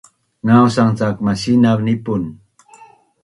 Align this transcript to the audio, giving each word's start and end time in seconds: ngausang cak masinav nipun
ngausang 0.45 0.91
cak 0.99 1.15
masinav 1.25 1.79
nipun 1.85 2.23